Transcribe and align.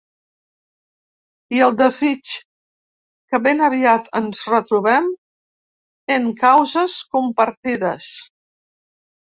I 1.57 1.59
el 1.65 1.75
desig 1.81 2.31
que 3.35 3.41
ben 3.49 3.63
aviat 3.67 4.11
ens 4.21 4.43
retrobem 4.55 5.13
en 6.19 6.29
causes 6.43 6.99
compartides. 7.17 8.15